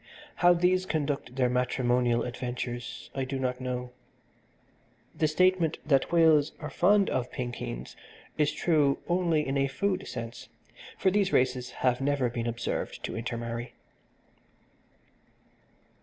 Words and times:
How 0.37 0.53
these 0.55 0.87
conduct 0.87 1.35
their 1.35 1.47
matrimonial 1.47 2.23
adventures 2.23 3.11
I 3.13 3.23
do 3.23 3.37
not 3.37 3.61
know 3.61 3.91
the 5.13 5.27
statement 5.27 5.77
that 5.85 6.11
whales 6.11 6.53
are 6.59 6.71
fond 6.71 7.07
of 7.11 7.31
pinkeens 7.31 7.95
is 8.35 8.51
true 8.51 8.97
only 9.07 9.47
in 9.47 9.57
a 9.59 9.67
food 9.67 10.07
sense, 10.07 10.49
for 10.97 11.11
these 11.11 11.31
races 11.31 11.69
have 11.85 12.01
never 12.01 12.31
been 12.31 12.47
observed 12.47 13.03
to 13.03 13.15
intermarry. 13.15 13.73